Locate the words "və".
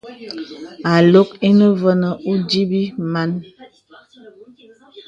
1.81-1.93